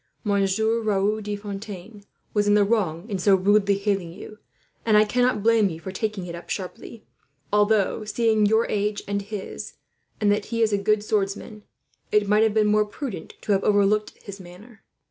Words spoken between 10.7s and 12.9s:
a good swordsman, it might have been more